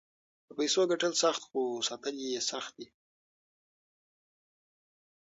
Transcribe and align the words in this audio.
د 0.47 0.49
پیسو 0.57 0.81
ګټل 0.91 1.13
سخت 1.23 1.41
خو 1.49 1.61
ساتل 1.87 2.15
یې 2.27 2.39
سخت 2.51 2.71
دي. 2.79 2.87